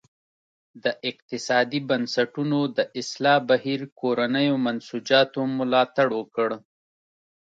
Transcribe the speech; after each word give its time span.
د 0.83 0.85
اقتصادي 1.09 1.79
بنسټونو 1.89 2.59
د 2.77 2.79
اصلاح 2.99 3.37
بهیر 3.49 3.81
کورنیو 3.99 4.55
منسوجاتو 4.65 5.41
ملاتړ 5.57 6.07
وکړ. 6.19 6.49